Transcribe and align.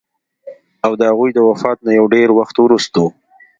او 0.85 0.91
د 0.99 1.01
هغوي 1.11 1.31
د 1.33 1.39
وفات 1.49 1.77
نه 1.85 1.91
يو 1.99 2.05
ډېر 2.15 2.27
وخت 2.39 2.55
وروستو 2.59 3.05